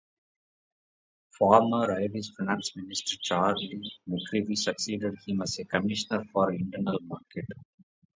[1.37, 7.45] Former Irish finance minister Charlie McCreevy succeeded him as Commissioner for the Internal Market.